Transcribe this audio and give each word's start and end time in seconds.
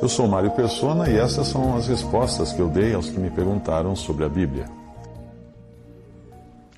Eu 0.00 0.08
sou 0.08 0.28
Mário 0.28 0.50
Persona 0.52 1.10
e 1.10 1.16
essas 1.16 1.48
são 1.48 1.76
as 1.76 1.88
respostas 1.88 2.52
que 2.52 2.60
eu 2.60 2.68
dei 2.68 2.94
aos 2.94 3.10
que 3.10 3.18
me 3.18 3.30
perguntaram 3.30 3.96
sobre 3.96 4.24
a 4.24 4.28
Bíblia. 4.28 4.66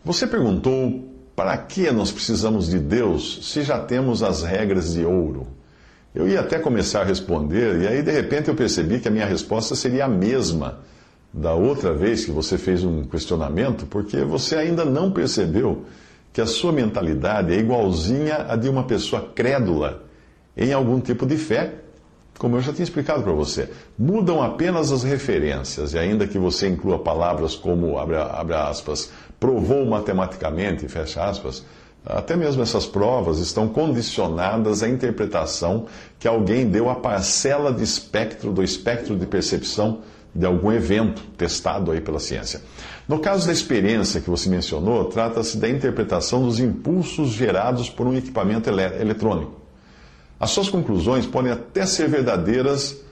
Você 0.05 0.27
perguntou 0.27 1.05
para 1.37 1.57
que 1.59 1.91
nós 1.91 2.11
precisamos 2.11 2.69
de 2.69 2.79
Deus 2.79 3.41
se 3.43 3.63
já 3.63 3.79
temos 3.79 4.23
as 4.23 4.43
regras 4.43 4.95
de 4.95 5.05
ouro? 5.05 5.47
Eu 6.15 6.27
ia 6.27 6.41
até 6.41 6.59
começar 6.59 7.03
a 7.03 7.05
responder, 7.05 7.83
e 7.83 7.87
aí 7.87 8.03
de 8.03 8.11
repente 8.11 8.49
eu 8.49 8.55
percebi 8.55 8.99
que 8.99 9.09
a 9.09 9.11
minha 9.11 9.27
resposta 9.27 9.77
seria 9.77 10.07
a 10.07 10.09
mesma 10.09 10.81
da 11.33 11.55
outra 11.55 11.93
vez 11.93 12.25
que 12.25 12.31
você 12.31 12.59
fez 12.59 12.83
um 12.83 13.05
questionamento, 13.05 13.87
porque 13.87 14.25
você 14.25 14.57
ainda 14.57 14.85
não 14.85 15.13
percebeu 15.13 15.85
que 16.33 16.41
a 16.41 16.47
sua 16.47 16.73
mentalidade 16.73 17.53
é 17.53 17.59
igualzinha 17.59 18.47
à 18.49 18.57
de 18.57 18.69
uma 18.69 18.85
pessoa 18.85 19.31
crédula 19.35 20.10
em 20.57 20.73
algum 20.73 21.01
tipo 21.01 21.27
de 21.27 21.37
fé 21.37 21.75
como 22.41 22.57
eu 22.57 22.63
já 22.63 22.73
tinha 22.73 22.85
explicado 22.85 23.23
para 23.23 23.35
você, 23.35 23.69
mudam 23.99 24.43
apenas 24.43 24.91
as 24.91 25.03
referências, 25.03 25.93
e 25.93 25.99
ainda 25.99 26.27
que 26.27 26.39
você 26.39 26.69
inclua 26.69 26.99
palavras 26.99 27.55
como, 27.55 27.99
abre, 27.99 28.17
abre 28.17 28.55
aspas, 28.55 29.13
provou 29.39 29.85
matematicamente, 29.85 30.89
fecha 30.89 31.23
aspas, 31.23 31.63
até 32.03 32.35
mesmo 32.37 32.63
essas 32.63 32.87
provas 32.87 33.41
estão 33.41 33.69
condicionadas 33.69 34.83
à 34.83 34.89
interpretação 34.89 35.85
que 36.19 36.27
alguém 36.27 36.67
deu 36.67 36.89
à 36.89 36.95
parcela 36.95 37.75
de 37.75 37.85
espectro, 37.85 38.51
do 38.51 38.63
espectro 38.63 39.15
de 39.15 39.27
percepção 39.27 40.01
de 40.35 40.47
algum 40.47 40.73
evento 40.73 41.21
testado 41.37 41.91
aí 41.91 42.01
pela 42.01 42.19
ciência. 42.19 42.63
No 43.07 43.19
caso 43.19 43.47
da 43.47 43.53
experiência 43.53 44.19
que 44.19 44.31
você 44.31 44.49
mencionou, 44.49 45.05
trata-se 45.07 45.59
da 45.59 45.69
interpretação 45.69 46.43
dos 46.43 46.59
impulsos 46.59 47.33
gerados 47.33 47.91
por 47.91 48.07
um 48.07 48.17
equipamento 48.17 48.71
eletrônico. 48.71 49.60
As 50.41 50.51
suas 50.53 50.71
conclusões 50.71 51.27
podem 51.27 51.53
até 51.53 51.85
ser 51.85 52.09
verdadeiras 52.09 53.03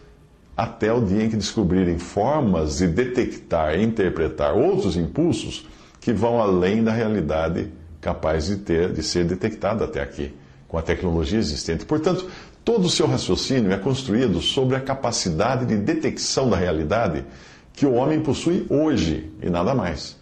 até 0.56 0.90
o 0.90 1.04
dia 1.04 1.24
em 1.24 1.28
que 1.28 1.36
descobrirem 1.36 1.98
formas 1.98 2.78
de 2.78 2.86
detectar 2.86 3.74
e 3.74 3.84
interpretar 3.84 4.54
outros 4.54 4.96
impulsos 4.96 5.68
que 6.00 6.10
vão 6.10 6.40
além 6.40 6.82
da 6.82 6.90
realidade 6.90 7.70
capaz 8.00 8.46
de 8.46 8.56
ter 8.56 8.94
de 8.94 9.02
ser 9.02 9.26
detectada 9.26 9.84
até 9.84 10.00
aqui 10.00 10.34
com 10.66 10.78
a 10.78 10.82
tecnologia 10.82 11.38
existente. 11.38 11.84
Portanto, 11.84 12.26
todo 12.64 12.86
o 12.86 12.90
seu 12.90 13.06
raciocínio 13.06 13.72
é 13.72 13.76
construído 13.76 14.40
sobre 14.40 14.76
a 14.76 14.80
capacidade 14.80 15.66
de 15.66 15.76
detecção 15.76 16.48
da 16.48 16.56
realidade 16.56 17.26
que 17.74 17.84
o 17.84 17.92
homem 17.92 18.20
possui 18.20 18.66
hoje 18.70 19.30
e 19.42 19.50
nada 19.50 19.74
mais. 19.74 20.16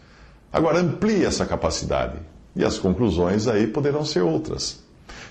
Agora 0.53 0.81
amplie 0.81 1.25
essa 1.25 1.47
capacidade 1.47 2.19
e 2.55 2.65
as 2.65 2.79
conclusões 2.79 3.47
aí 3.47 3.69
poderão 3.69 4.05
ser 4.05 4.23
outras. 4.23 4.86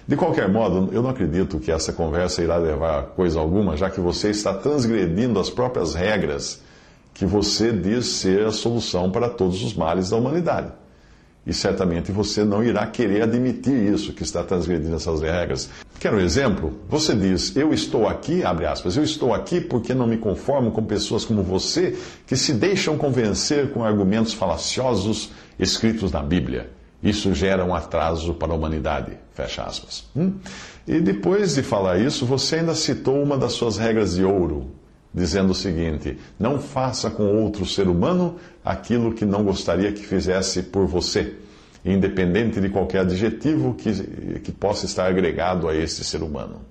De 0.08 0.16
qualquer 0.16 0.48
modo, 0.48 0.90
eu 0.94 1.02
não 1.02 1.10
acredito 1.10 1.60
que 1.60 1.72
essa 1.72 1.92
conversa 1.92 2.44
irá 2.44 2.58
levar 2.58 3.00
a 3.00 3.04
coisa 3.04 3.40
alguma, 3.40 3.76
já 3.76 3.90
que 3.90 4.00
você 4.00 4.30
está 4.30 4.54
transgredindo 4.54 5.40
as 5.40 5.50
próprias 5.50 5.96
regras 5.96 6.62
que 7.14 7.26
você 7.26 7.72
diz 7.72 8.08
ser 8.08 8.46
a 8.46 8.52
solução 8.52 9.10
para 9.10 9.30
todos 9.30 9.64
os 9.64 9.74
males 9.74 10.10
da 10.10 10.18
humanidade. 10.18 10.72
E 11.48 11.54
certamente 11.54 12.12
você 12.12 12.44
não 12.44 12.64
irá 12.64 12.86
querer 12.88 13.22
admitir 13.22 13.94
isso, 13.94 14.14
que 14.14 14.24
está 14.24 14.44
transgredindo 14.44 14.96
essas 14.96 15.22
regras. 15.22 15.70
Quer 16.00 16.14
um 16.14 16.20
exemplo? 16.20 16.74
Você 16.90 17.16
diz, 17.16 17.56
eu 17.56 17.72
estou 17.72 18.08
aqui, 18.08 18.44
abre 18.44 18.66
aspas, 18.66 18.98
eu 18.98 19.04
estou 19.04 19.34
aqui 19.34 19.62
porque 19.62 19.94
não 19.94 20.08
me 20.08 20.18
conformo 20.18 20.72
com 20.72 20.84
pessoas 20.84 21.24
como 21.24 21.42
você 21.42 21.98
que 22.26 22.36
se 22.36 22.54
deixam 22.54 22.98
convencer 22.98 23.72
com 23.72 23.84
argumentos 23.84 24.34
falaciosos 24.34 25.32
escritos 25.58 26.12
na 26.12 26.22
Bíblia. 26.22 26.70
Isso 27.06 27.36
gera 27.36 27.64
um 27.64 27.76
atraso 27.76 28.34
para 28.34 28.52
a 28.52 28.56
humanidade. 28.56 29.12
Fecha 29.32 29.62
aspas. 29.62 30.06
Hum? 30.16 30.34
E 30.88 31.00
depois 31.00 31.54
de 31.54 31.62
falar 31.62 32.00
isso, 32.00 32.26
você 32.26 32.56
ainda 32.56 32.74
citou 32.74 33.22
uma 33.22 33.38
das 33.38 33.54
suas 33.54 33.78
regras 33.78 34.16
de 34.16 34.24
ouro, 34.24 34.72
dizendo 35.14 35.52
o 35.52 35.56
seguinte: 35.56 36.18
não 36.40 36.60
faça 36.60 37.12
com 37.12 37.44
outro 37.44 37.64
ser 37.64 37.88
humano 37.88 38.38
aquilo 38.64 39.14
que 39.14 39.24
não 39.24 39.44
gostaria 39.44 39.92
que 39.92 40.04
fizesse 40.04 40.64
por 40.64 40.88
você, 40.88 41.36
independente 41.86 42.60
de 42.60 42.70
qualquer 42.70 43.02
adjetivo 43.02 43.76
que, 43.76 44.40
que 44.40 44.52
possa 44.52 44.88
estar 44.88 45.06
agregado 45.06 45.70
a 45.70 45.76
esse 45.76 46.04
ser 46.04 46.24
humano. 46.24 46.62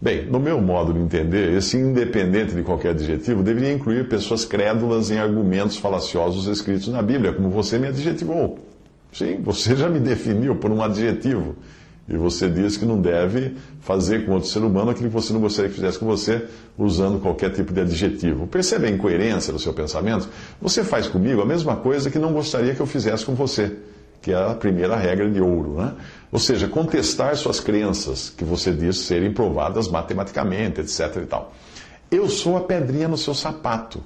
Bem, 0.00 0.24
no 0.24 0.40
meu 0.40 0.62
modo 0.62 0.94
de 0.94 0.98
entender, 0.98 1.52
esse 1.52 1.76
independente 1.76 2.54
de 2.54 2.62
qualquer 2.62 2.88
adjetivo 2.88 3.42
deveria 3.42 3.72
incluir 3.72 4.08
pessoas 4.08 4.46
crédulas 4.46 5.10
em 5.10 5.18
argumentos 5.18 5.76
falaciosos 5.76 6.46
escritos 6.46 6.88
na 6.88 7.02
Bíblia, 7.02 7.34
como 7.34 7.50
você 7.50 7.78
me 7.78 7.88
adjetivou. 7.88 8.71
Sim, 9.12 9.40
você 9.42 9.76
já 9.76 9.88
me 9.88 10.00
definiu 10.00 10.56
por 10.56 10.70
um 10.70 10.82
adjetivo. 10.82 11.54
E 12.08 12.16
você 12.16 12.48
diz 12.48 12.76
que 12.76 12.84
não 12.84 13.00
deve 13.00 13.54
fazer 13.80 14.26
com 14.26 14.32
outro 14.32 14.48
ser 14.48 14.60
humano 14.60 14.90
aquilo 14.90 15.08
que 15.08 15.14
você 15.14 15.32
não 15.32 15.40
gostaria 15.40 15.70
que 15.70 15.76
fizesse 15.76 15.98
com 15.98 16.06
você, 16.06 16.46
usando 16.76 17.20
qualquer 17.20 17.50
tipo 17.50 17.72
de 17.72 17.80
adjetivo. 17.80 18.46
Percebe 18.46 18.86
a 18.86 18.90
incoerência 18.90 19.52
do 19.52 19.58
seu 19.58 19.72
pensamento? 19.72 20.28
Você 20.60 20.82
faz 20.82 21.06
comigo 21.06 21.40
a 21.40 21.46
mesma 21.46 21.76
coisa 21.76 22.10
que 22.10 22.18
não 22.18 22.32
gostaria 22.32 22.74
que 22.74 22.80
eu 22.80 22.86
fizesse 22.86 23.24
com 23.24 23.34
você, 23.34 23.76
que 24.20 24.32
é 24.32 24.34
a 24.34 24.54
primeira 24.54 24.96
regra 24.96 25.30
de 25.30 25.40
ouro. 25.40 25.74
Né? 25.74 25.94
Ou 26.32 26.38
seja, 26.40 26.66
contestar 26.66 27.36
suas 27.36 27.60
crenças, 27.60 28.30
que 28.30 28.44
você 28.44 28.72
diz 28.72 28.98
serem 28.98 29.32
provadas 29.32 29.88
matematicamente, 29.88 30.80
etc. 30.80 31.18
E 31.22 31.26
tal. 31.26 31.54
Eu 32.10 32.28
sou 32.28 32.56
a 32.56 32.60
pedrinha 32.62 33.06
no 33.06 33.16
seu 33.16 33.32
sapato. 33.32 34.02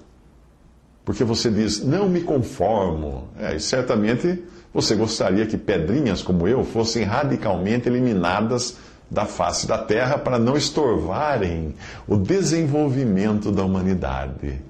Porque 1.07 1.23
você 1.23 1.49
diz, 1.49 1.85
não 1.85 2.09
me 2.09 2.21
conformo. 2.21 3.29
É, 3.39 3.55
e 3.55 3.61
certamente 3.61 4.43
você 4.75 4.97
gostaria 4.97 5.47
que 5.47 5.57
pedrinhas 5.57 6.21
como 6.21 6.49
eu 6.49 6.65
fossem 6.65 7.05
radicalmente 7.05 7.89
eliminadas 7.89 8.77
da 9.09 9.25
face 9.25 9.69
da 9.69 9.79
Terra 9.79 10.19
para 10.19 10.37
não 10.37 10.57
estorvarem 10.57 11.77
o 12.09 12.17
desenvolvimento 12.17 13.53
da 13.53 13.65
humanidade. 13.65 14.61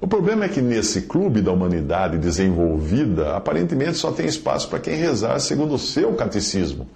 O 0.00 0.08
problema 0.08 0.44
é 0.44 0.48
que 0.48 0.60
nesse 0.60 1.02
clube 1.02 1.40
da 1.40 1.52
humanidade 1.52 2.18
desenvolvida, 2.18 3.36
aparentemente 3.36 3.96
só 3.96 4.10
tem 4.10 4.26
espaço 4.26 4.68
para 4.68 4.80
quem 4.80 4.96
rezar 4.96 5.38
segundo 5.38 5.74
o 5.74 5.78
seu 5.78 6.12
catecismo 6.14 6.88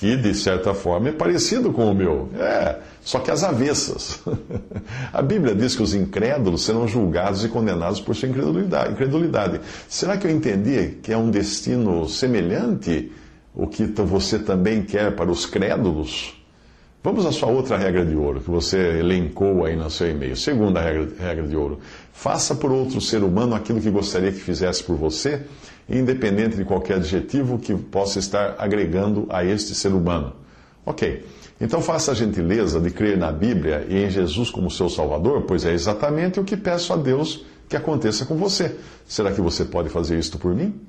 que 0.00 0.16
de 0.16 0.34
certa 0.34 0.72
forma 0.72 1.10
é 1.10 1.12
parecido 1.12 1.70
com 1.74 1.90
o 1.90 1.94
meu. 1.94 2.30
É, 2.38 2.78
só 3.02 3.18
que 3.18 3.30
às 3.30 3.44
avessas. 3.44 4.18
A 5.12 5.20
Bíblia 5.20 5.54
diz 5.54 5.76
que 5.76 5.82
os 5.82 5.92
incrédulos 5.92 6.64
serão 6.64 6.88
julgados 6.88 7.44
e 7.44 7.48
condenados 7.48 8.00
por 8.00 8.16
sua 8.16 8.30
incredulidade. 8.30 8.92
incredulidade. 8.92 9.60
Será 9.90 10.16
que 10.16 10.26
eu 10.26 10.30
entendi 10.30 10.98
que 11.02 11.12
é 11.12 11.18
um 11.18 11.30
destino 11.30 12.08
semelhante 12.08 13.12
o 13.54 13.66
que 13.66 13.84
você 13.84 14.38
também 14.38 14.82
quer 14.82 15.14
para 15.14 15.30
os 15.30 15.44
crédulos? 15.44 16.39
Vamos 17.02 17.24
à 17.24 17.32
sua 17.32 17.48
outra 17.48 17.78
regra 17.78 18.04
de 18.04 18.14
ouro, 18.14 18.40
que 18.40 18.50
você 18.50 18.98
elencou 18.98 19.64
aí 19.64 19.74
no 19.74 19.90
seu 19.90 20.10
e-mail. 20.10 20.36
Segunda 20.36 20.80
regra, 20.82 21.08
regra 21.18 21.46
de 21.48 21.56
ouro: 21.56 21.78
faça 22.12 22.54
por 22.54 22.70
outro 22.70 23.00
ser 23.00 23.22
humano 23.22 23.54
aquilo 23.54 23.80
que 23.80 23.90
gostaria 23.90 24.30
que 24.30 24.40
fizesse 24.40 24.84
por 24.84 24.96
você 24.96 25.46
independente 25.90 26.56
de 26.56 26.64
qualquer 26.64 26.96
adjetivo 26.96 27.58
que 27.58 27.74
possa 27.74 28.18
estar 28.18 28.54
agregando 28.58 29.26
a 29.28 29.44
este 29.44 29.74
ser 29.74 29.92
humano. 29.92 30.34
Ok, 30.86 31.26
então 31.60 31.82
faça 31.82 32.12
a 32.12 32.14
gentileza 32.14 32.80
de 32.80 32.90
crer 32.90 33.18
na 33.18 33.32
Bíblia 33.32 33.84
e 33.88 34.04
em 34.04 34.10
Jesus 34.10 34.50
como 34.50 34.70
seu 34.70 34.88
Salvador, 34.88 35.42
pois 35.42 35.64
é 35.64 35.72
exatamente 35.72 36.38
o 36.40 36.44
que 36.44 36.56
peço 36.56 36.92
a 36.92 36.96
Deus 36.96 37.44
que 37.68 37.76
aconteça 37.76 38.24
com 38.24 38.36
você. 38.36 38.76
Será 39.06 39.32
que 39.32 39.40
você 39.40 39.64
pode 39.64 39.88
fazer 39.88 40.18
isto 40.18 40.38
por 40.38 40.54
mim? 40.54 40.80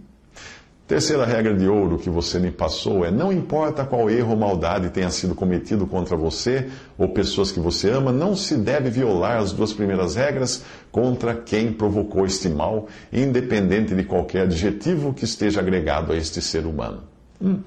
Terceira 0.92 1.26
regra 1.26 1.54
de 1.54 1.70
ouro 1.70 1.98
que 1.98 2.10
você 2.10 2.38
me 2.38 2.52
passou 2.52 3.06
é: 3.06 3.10
não 3.10 3.32
importa 3.32 3.86
qual 3.86 4.10
erro 4.10 4.32
ou 4.32 4.36
maldade 4.36 4.90
tenha 4.90 5.10
sido 5.10 5.34
cometido 5.34 5.88
contra 5.88 6.18
você 6.18 6.68
ou 6.98 7.08
pessoas 7.08 7.50
que 7.50 7.62
você 7.62 7.90
ama, 7.90 8.12
não 8.12 8.36
se 8.36 8.58
deve 8.58 8.90
violar 8.90 9.38
as 9.38 9.54
duas 9.54 9.72
primeiras 9.72 10.16
regras 10.16 10.66
contra 10.92 11.34
quem 11.34 11.72
provocou 11.72 12.26
este 12.26 12.50
mal, 12.50 12.90
independente 13.10 13.96
de 13.96 14.04
qualquer 14.04 14.42
adjetivo 14.42 15.14
que 15.14 15.24
esteja 15.24 15.62
agregado 15.62 16.12
a 16.12 16.18
este 16.18 16.42
ser 16.42 16.66
humano. 16.66 17.04
Hum. 17.42 17.62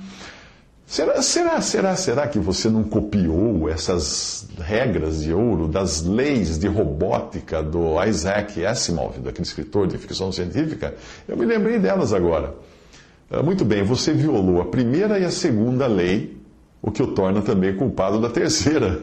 Será, 0.87 1.23
será, 1.23 1.63
será, 1.63 1.97
será 1.97 2.29
que 2.29 2.39
você 2.39 2.69
não 2.69 2.85
copiou 2.85 3.71
essas 3.71 4.49
regras 4.61 5.23
de 5.23 5.33
ouro 5.33 5.67
das 5.67 6.03
leis 6.03 6.59
de 6.59 6.69
robótica 6.69 7.63
do 7.63 8.05
Isaac 8.05 8.67
Asimov, 8.67 9.19
daquele 9.21 9.47
escritor 9.47 9.87
de 9.87 9.97
ficção 9.97 10.31
científica? 10.31 10.95
Eu 11.27 11.39
me 11.39 11.47
lembrei 11.47 11.79
delas 11.79 12.13
agora. 12.13 12.53
Ah, 13.31 13.43
muito 13.43 13.65
bem, 13.65 13.83
você 13.83 14.13
violou 14.13 14.61
a 14.61 14.67
primeira 14.67 15.19
e 15.19 15.25
a 15.25 15.31
segunda 15.31 15.87
lei, 15.87 16.37
o 16.81 16.91
que 16.91 17.03
o 17.03 17.09
torna 17.09 17.41
também 17.41 17.75
culpado 17.75 18.21
da 18.21 18.29
terceira. 18.29 19.03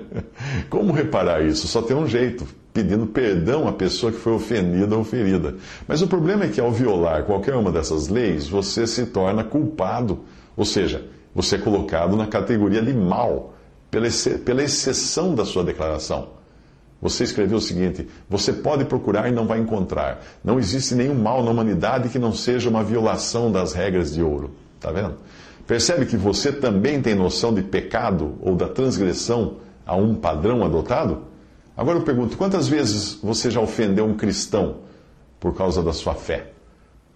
Como 0.68 0.92
reparar 0.92 1.42
isso? 1.42 1.66
Só 1.66 1.80
tem 1.80 1.96
um 1.96 2.06
jeito: 2.06 2.46
pedindo 2.72 3.06
perdão 3.06 3.66
à 3.66 3.72
pessoa 3.72 4.12
que 4.12 4.18
foi 4.18 4.34
ofendida 4.34 4.94
ou 4.96 5.02
ferida. 5.02 5.54
Mas 5.88 6.02
o 6.02 6.06
problema 6.06 6.44
é 6.44 6.48
que 6.48 6.60
ao 6.60 6.70
violar 6.70 7.24
qualquer 7.24 7.54
uma 7.54 7.72
dessas 7.72 8.08
leis, 8.08 8.46
você 8.48 8.86
se 8.86 9.06
torna 9.06 9.42
culpado, 9.42 10.20
ou 10.54 10.64
seja, 10.64 11.06
você 11.34 11.56
é 11.56 11.58
colocado 11.58 12.16
na 12.16 12.26
categoria 12.26 12.82
de 12.82 12.92
mal, 12.92 13.54
pela 13.90 14.62
exceção 14.62 15.34
da 15.34 15.46
sua 15.46 15.64
declaração. 15.64 16.28
Você 17.00 17.24
escreveu 17.24 17.58
o 17.58 17.60
seguinte: 17.60 18.08
Você 18.28 18.52
pode 18.52 18.84
procurar 18.84 19.28
e 19.28 19.32
não 19.32 19.46
vai 19.46 19.58
encontrar. 19.58 20.22
Não 20.42 20.58
existe 20.58 20.94
nenhum 20.94 21.14
mal 21.14 21.42
na 21.42 21.50
humanidade 21.50 22.08
que 22.08 22.18
não 22.18 22.32
seja 22.32 22.70
uma 22.70 22.82
violação 22.82 23.50
das 23.50 23.72
regras 23.72 24.14
de 24.14 24.22
ouro. 24.22 24.52
Está 24.76 24.90
vendo? 24.90 25.14
Percebe 25.66 26.06
que 26.06 26.16
você 26.16 26.52
também 26.52 27.02
tem 27.02 27.14
noção 27.14 27.52
de 27.52 27.62
pecado 27.62 28.34
ou 28.40 28.54
da 28.54 28.68
transgressão 28.68 29.56
a 29.84 29.96
um 29.96 30.14
padrão 30.14 30.64
adotado? 30.64 31.22
Agora 31.76 31.98
eu 31.98 32.02
pergunto: 32.02 32.36
quantas 32.36 32.68
vezes 32.68 33.18
você 33.22 33.50
já 33.50 33.60
ofendeu 33.60 34.06
um 34.06 34.16
cristão 34.16 34.78
por 35.38 35.54
causa 35.54 35.82
da 35.82 35.92
sua 35.92 36.14
fé? 36.14 36.52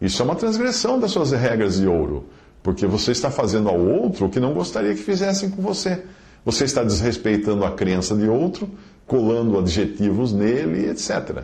Isso 0.01 0.21
é 0.21 0.25
uma 0.25 0.35
transgressão 0.35 0.99
das 0.99 1.11
suas 1.11 1.33
regras 1.33 1.79
de 1.79 1.87
ouro, 1.87 2.27
porque 2.63 2.87
você 2.87 3.13
está 3.13 3.31
fazendo 3.31 3.69
ao 3.69 3.79
outro 3.79 4.27
o 4.27 4.31
que 4.31 4.41
não 4.41 4.53
gostaria 4.53 4.95
que 4.95 5.03
fizessem 5.03 5.51
com 5.51 5.63
você. 5.63 6.03
Você 6.45 6.65
está 6.65 6.83
desrespeitando 6.83 7.65
a 7.65 7.71
crença 7.71 8.17
de 8.17 8.27
outro, 8.27 8.69
colando 9.11 9.59
adjetivos 9.59 10.33
nele, 10.33 10.89
etc. 10.89 11.43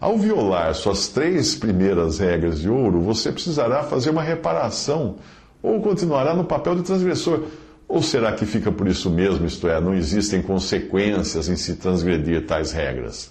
Ao 0.00 0.16
violar 0.16 0.74
suas 0.74 1.08
três 1.08 1.54
primeiras 1.54 2.18
regras 2.18 2.58
de 2.58 2.70
ouro, 2.70 3.02
você 3.02 3.30
precisará 3.30 3.82
fazer 3.82 4.08
uma 4.08 4.22
reparação 4.22 5.16
ou 5.62 5.78
continuará 5.82 6.34
no 6.34 6.44
papel 6.44 6.74
de 6.74 6.84
transgressor. 6.84 7.42
Ou 7.86 8.02
será 8.02 8.32
que 8.32 8.46
fica 8.46 8.72
por 8.72 8.88
isso 8.88 9.10
mesmo, 9.10 9.44
isto 9.44 9.68
é, 9.68 9.78
não 9.78 9.94
existem 9.94 10.40
consequências 10.40 11.50
em 11.50 11.56
se 11.56 11.76
transgredir 11.76 12.46
tais 12.46 12.72
regras? 12.72 13.30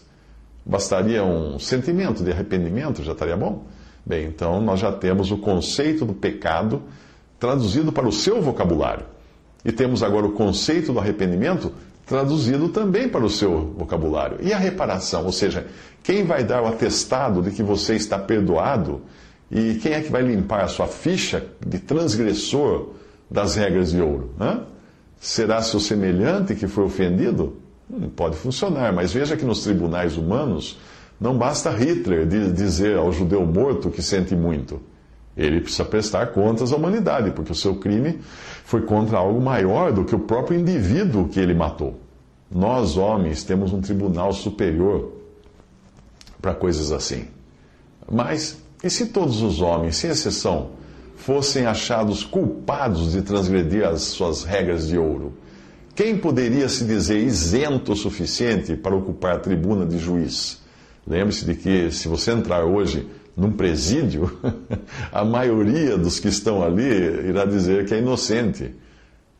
Bastaria 0.63 1.23
um 1.23 1.57
sentimento 1.57 2.23
de 2.23 2.31
arrependimento, 2.31 3.01
já 3.01 3.13
estaria 3.13 3.35
bom? 3.35 3.65
Bem, 4.05 4.27
então 4.27 4.61
nós 4.61 4.79
já 4.79 4.91
temos 4.91 5.31
o 5.31 5.39
conceito 5.39 6.05
do 6.05 6.13
pecado 6.13 6.83
traduzido 7.39 7.91
para 7.91 8.07
o 8.07 8.11
seu 8.11 8.39
vocabulário. 8.43 9.07
E 9.65 9.71
temos 9.71 10.03
agora 10.03 10.27
o 10.27 10.33
conceito 10.33 10.93
do 10.93 10.99
arrependimento 10.99 11.73
traduzido 12.05 12.69
também 12.69 13.09
para 13.09 13.25
o 13.25 13.29
seu 13.29 13.73
vocabulário. 13.77 14.37
E 14.41 14.53
a 14.53 14.57
reparação, 14.57 15.25
ou 15.25 15.31
seja, 15.31 15.65
quem 16.03 16.23
vai 16.23 16.43
dar 16.43 16.61
o 16.61 16.67
atestado 16.67 17.41
de 17.41 17.51
que 17.51 17.63
você 17.63 17.95
está 17.95 18.17
perdoado 18.17 19.01
e 19.49 19.75
quem 19.75 19.93
é 19.93 20.01
que 20.01 20.11
vai 20.11 20.21
limpar 20.21 20.63
a 20.63 20.67
sua 20.67 20.87
ficha 20.87 21.45
de 21.65 21.79
transgressor 21.79 22.89
das 23.29 23.55
regras 23.55 23.91
de 23.91 24.01
ouro? 24.01 24.31
Hã? 24.39 24.63
Será 25.19 25.61
seu 25.61 25.79
semelhante 25.79 26.55
que 26.55 26.67
foi 26.67 26.83
ofendido? 26.83 27.57
Hum, 27.89 28.09
pode 28.15 28.35
funcionar, 28.35 28.93
mas 28.93 29.11
veja 29.13 29.35
que 29.35 29.45
nos 29.45 29.63
tribunais 29.63 30.17
humanos 30.17 30.77
não 31.19 31.37
basta 31.37 31.71
Hitler 31.71 32.27
dizer 32.27 32.97
ao 32.97 33.11
judeu 33.11 33.45
morto 33.45 33.89
que 33.89 34.01
sente 34.01 34.35
muito. 34.35 34.81
Ele 35.37 35.59
precisa 35.59 35.83
prestar 35.83 36.27
contas 36.27 36.71
à 36.71 36.75
humanidade, 36.77 37.31
porque 37.31 37.51
o 37.51 37.55
seu 37.55 37.75
crime 37.75 38.19
foi 38.63 38.83
contra 38.83 39.17
algo 39.17 39.41
maior 39.41 39.91
do 39.91 40.05
que 40.05 40.15
o 40.15 40.19
próprio 40.19 40.59
indivíduo 40.59 41.27
que 41.27 41.39
ele 41.39 41.53
matou. 41.53 41.99
Nós, 42.49 42.95
homens, 42.95 43.43
temos 43.43 43.73
um 43.73 43.81
tribunal 43.81 44.31
superior 44.31 45.11
para 46.41 46.53
coisas 46.53 46.91
assim. 46.91 47.25
Mas, 48.09 48.57
e 48.83 48.89
se 48.89 49.07
todos 49.07 49.41
os 49.41 49.61
homens, 49.61 49.97
sem 49.97 50.09
exceção, 50.09 50.71
fossem 51.17 51.65
achados 51.65 52.23
culpados 52.23 53.11
de 53.11 53.21
transgredir 53.21 53.85
as 53.85 54.03
suas 54.03 54.43
regras 54.43 54.87
de 54.87 54.97
ouro? 54.97 55.33
Quem 55.95 56.17
poderia 56.17 56.69
se 56.69 56.85
dizer 56.85 57.17
isento 57.19 57.93
o 57.93 57.95
suficiente 57.95 58.75
para 58.75 58.95
ocupar 58.95 59.35
a 59.35 59.39
tribuna 59.39 59.85
de 59.85 59.97
juiz? 59.97 60.61
Lembre-se 61.07 61.45
de 61.45 61.55
que 61.55 61.91
se 61.91 62.07
você 62.07 62.31
entrar 62.31 62.65
hoje 62.65 63.07
num 63.35 63.51
presídio, 63.51 64.37
a 65.11 65.25
maioria 65.25 65.97
dos 65.97 66.19
que 66.19 66.27
estão 66.27 66.63
ali 66.63 66.83
irá 67.27 67.45
dizer 67.45 67.85
que 67.85 67.93
é 67.93 67.99
inocente. 67.99 68.73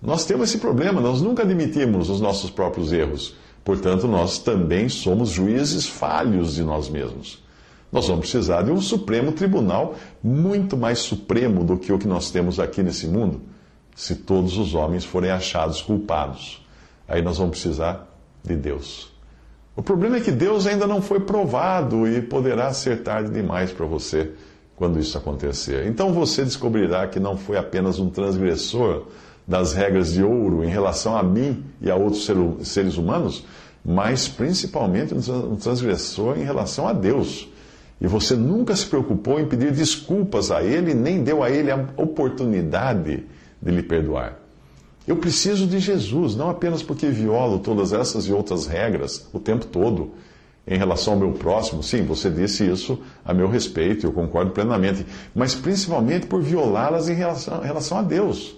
Nós 0.01 0.25
temos 0.25 0.49
esse 0.49 0.59
problema, 0.59 0.99
nós 0.99 1.21
nunca 1.21 1.43
admitimos 1.43 2.09
os 2.09 2.19
nossos 2.19 2.49
próprios 2.49 2.91
erros. 2.91 3.35
Portanto, 3.63 4.07
nós 4.07 4.37
também 4.37 4.89
somos 4.89 5.29
juízes 5.29 5.87
falhos 5.87 6.55
de 6.55 6.63
nós 6.63 6.89
mesmos. 6.89 7.43
Nós 7.91 8.07
vamos 8.07 8.29
precisar 8.29 8.61
de 8.61 8.71
um 8.71 8.81
Supremo 8.81 9.31
Tribunal 9.31 9.95
muito 10.21 10.75
mais 10.75 10.99
supremo 10.99 11.63
do 11.63 11.77
que 11.77 11.93
o 11.93 11.97
que 11.97 12.07
nós 12.07 12.29
temos 12.29 12.59
aqui 12.59 12.83
nesse 12.83 13.07
mundo, 13.07 13.41
se 13.95 14.15
todos 14.15 14.57
os 14.57 14.75
homens 14.75 15.05
forem 15.05 15.31
achados 15.31 15.81
culpados. 15.81 16.63
Aí 17.07 17.21
nós 17.21 17.37
vamos 17.37 17.51
precisar 17.51 18.07
de 18.43 18.55
Deus. 18.55 19.14
O 19.75 19.83
problema 19.83 20.17
é 20.17 20.21
que 20.21 20.31
Deus 20.31 20.65
ainda 20.65 20.87
não 20.87 21.01
foi 21.01 21.19
provado 21.19 22.07
e 22.07 22.21
poderá 22.21 22.71
ser 22.71 23.03
tarde 23.03 23.29
demais 23.29 23.71
para 23.71 23.85
você 23.85 24.31
quando 24.75 24.99
isso 24.99 25.17
acontecer. 25.17 25.85
Então 25.85 26.13
você 26.13 26.43
descobrirá 26.43 27.07
que 27.07 27.19
não 27.19 27.35
foi 27.37 27.57
apenas 27.57 27.99
um 27.99 28.09
transgressor 28.09 29.07
das 29.45 29.73
regras 29.73 30.13
de 30.13 30.23
ouro 30.23 30.63
em 30.63 30.67
relação 30.67 31.17
a 31.17 31.21
mim 31.21 31.63
e 31.81 31.91
a 31.91 31.95
outros 31.95 32.25
seres 32.63 32.97
humanos, 32.97 33.45
mas 33.83 34.27
principalmente 34.27 35.13
um 35.13 35.55
transgressor 35.57 36.37
em 36.37 36.43
relação 36.43 36.87
a 36.87 36.93
Deus. 36.93 37.47
E 37.99 38.07
você 38.07 38.35
nunca 38.35 38.75
se 38.75 38.85
preocupou 38.85 39.39
em 39.39 39.45
pedir 39.45 39.71
desculpas 39.71 40.51
a 40.51 40.63
Ele, 40.63 40.93
nem 40.93 41.23
deu 41.23 41.43
a 41.43 41.49
Ele 41.49 41.69
a 41.69 41.85
oportunidade 41.97 43.25
de 43.61 43.71
lhe 43.71 43.83
perdoar. 43.83 44.39
Eu 45.07 45.17
preciso 45.17 45.67
de 45.67 45.79
Jesus, 45.79 46.35
não 46.35 46.49
apenas 46.49 46.81
porque 46.81 47.07
violo 47.07 47.59
todas 47.59 47.93
essas 47.93 48.25
e 48.25 48.33
outras 48.33 48.65
regras 48.65 49.27
o 49.31 49.39
tempo 49.39 49.65
todo 49.67 50.11
em 50.67 50.77
relação 50.77 51.13
ao 51.13 51.19
meu 51.19 51.31
próximo. 51.33 51.83
Sim, 51.83 52.03
você 52.03 52.29
disse 52.29 52.67
isso 52.67 52.99
a 53.23 53.33
meu 53.33 53.47
respeito, 53.47 54.05
eu 54.05 54.11
concordo 54.11 54.51
plenamente. 54.51 55.05
Mas 55.33 55.53
principalmente 55.53 56.25
por 56.25 56.41
violá-las 56.41 57.07
em 57.07 57.13
relação, 57.13 57.63
em 57.63 57.67
relação 57.67 57.99
a 57.99 58.01
Deus. 58.01 58.55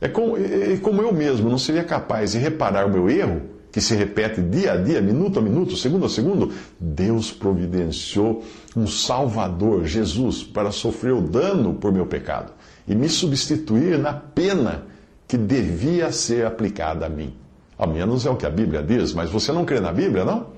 É 0.00 0.08
como, 0.08 0.36
é 0.36 0.76
como 0.78 1.02
eu 1.02 1.12
mesmo 1.12 1.48
não 1.48 1.58
seria 1.58 1.84
capaz 1.84 2.32
de 2.32 2.38
reparar 2.38 2.86
o 2.86 2.90
meu 2.90 3.08
erro, 3.08 3.42
que 3.70 3.80
se 3.80 3.94
repete 3.94 4.40
dia 4.40 4.72
a 4.72 4.76
dia, 4.76 5.00
minuto 5.00 5.38
a 5.38 5.42
minuto, 5.42 5.76
segundo 5.76 6.06
a 6.06 6.08
segundo. 6.08 6.52
Deus 6.80 7.30
providenciou 7.30 8.42
um 8.76 8.86
Salvador, 8.88 9.84
Jesus, 9.84 10.42
para 10.42 10.72
sofrer 10.72 11.12
o 11.12 11.20
dano 11.20 11.74
por 11.74 11.92
meu 11.92 12.06
pecado 12.06 12.52
e 12.88 12.94
me 12.94 13.08
substituir 13.08 13.96
na 13.98 14.12
pena 14.12 14.89
que 15.30 15.38
devia 15.38 16.10
ser 16.10 16.44
aplicada 16.44 17.06
a 17.06 17.08
mim. 17.08 17.32
Ao 17.78 17.86
menos 17.86 18.26
é 18.26 18.30
o 18.30 18.34
que 18.34 18.44
a 18.44 18.50
Bíblia 18.50 18.82
diz, 18.82 19.12
mas 19.12 19.30
você 19.30 19.52
não 19.52 19.64
crê 19.64 19.78
na 19.78 19.92
Bíblia, 19.92 20.24
não? 20.24 20.48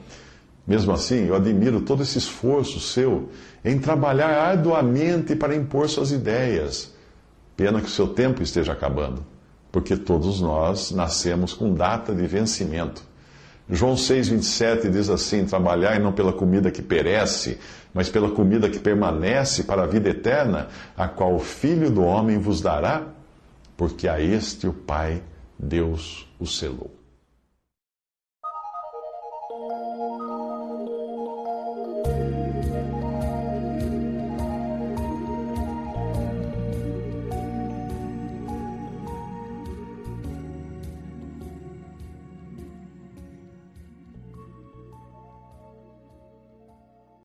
Mesmo 0.66 0.92
assim, 0.92 1.26
eu 1.26 1.34
admiro 1.36 1.82
todo 1.82 2.02
esse 2.02 2.16
esforço 2.16 2.80
seu 2.80 3.28
em 3.62 3.78
trabalhar 3.78 4.30
arduamente 4.30 5.36
para 5.36 5.54
impor 5.54 5.90
suas 5.90 6.10
ideias. 6.10 6.90
Pena 7.54 7.82
que 7.82 7.86
o 7.86 7.90
seu 7.90 8.08
tempo 8.08 8.42
esteja 8.42 8.72
acabando, 8.72 9.22
porque 9.70 9.94
todos 9.94 10.40
nós 10.40 10.90
nascemos 10.90 11.52
com 11.52 11.74
data 11.74 12.14
de 12.14 12.26
vencimento. 12.26 13.02
João 13.68 13.94
6,27 13.94 14.88
diz 14.88 15.10
assim: 15.10 15.44
Trabalhai 15.44 15.98
não 15.98 16.12
pela 16.12 16.32
comida 16.32 16.70
que 16.70 16.80
perece, 16.80 17.58
mas 17.92 18.08
pela 18.08 18.30
comida 18.30 18.70
que 18.70 18.78
permanece 18.78 19.64
para 19.64 19.82
a 19.82 19.86
vida 19.86 20.08
eterna, 20.08 20.68
a 20.96 21.08
qual 21.08 21.34
o 21.34 21.40
Filho 21.40 21.90
do 21.90 22.02
Homem 22.02 22.38
vos 22.38 22.62
dará 22.62 23.02
porque 23.82 24.06
a 24.06 24.20
este 24.20 24.68
o 24.68 24.72
Pai, 24.72 25.24
Deus, 25.58 26.32
o 26.38 26.46
selou. 26.46 27.01